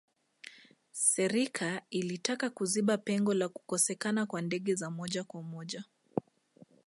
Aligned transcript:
serika 0.91 1.81
ilitaka 1.89 2.49
kuziba 2.49 2.97
pengo 2.97 3.33
la 3.33 3.49
kukosekana 3.49 4.25
kwa 4.25 4.41
ndege 4.41 4.75
za 4.75 4.89
moja 4.91 5.23
kwa 5.23 5.41
moja 5.41 5.83